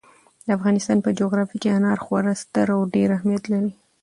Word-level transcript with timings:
د 0.45 0.47
افغانستان 0.57 0.97
په 1.05 1.09
جغرافیه 1.19 1.57
کې 1.61 1.69
انار 1.77 1.97
خورا 2.03 2.33
ستر 2.41 2.67
او 2.75 2.81
ډېر 2.95 3.09
اهمیت 3.17 3.43
لري. 3.53 3.71